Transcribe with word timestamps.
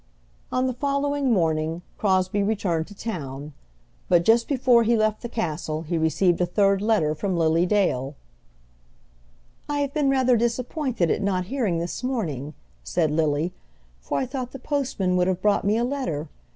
On 0.51 0.65
the 0.65 0.73
following 0.73 1.31
morning 1.31 1.83
Crosbie 1.99 2.41
returned 2.41 2.87
to 2.87 2.95
town, 2.95 3.53
but 4.09 4.25
just 4.25 4.47
before 4.47 4.81
he 4.81 4.97
left 4.97 5.21
the 5.21 5.29
castle 5.29 5.83
he 5.83 5.95
received 5.95 6.41
a 6.41 6.45
third 6.47 6.81
letter 6.81 7.13
from 7.13 7.37
Lily 7.37 7.67
Dale. 7.67 8.15
"I 9.69 9.81
have 9.81 9.93
been 9.93 10.09
rather 10.09 10.37
disappointed 10.37 11.11
at 11.11 11.21
not 11.21 11.45
hearing 11.53 11.77
this 11.77 12.03
morning," 12.03 12.55
said 12.83 13.11
Lily, 13.11 13.53
"for 13.99 14.17
I 14.17 14.25
thought 14.25 14.53
the 14.53 14.57
postman 14.57 15.17
would 15.17 15.27
have 15.27 15.39
brought 15.43 15.65
me 15.65 15.77
a 15.77 15.83
letter. 15.83 16.27